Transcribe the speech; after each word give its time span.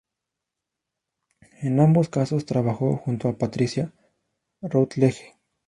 En 1.61 1.79
ambos 1.79 2.09
casos 2.09 2.47
trabajó 2.47 2.95
junto 2.97 3.27
a 3.29 3.37
Patricia 3.37 3.93
Routledge. 4.63 5.37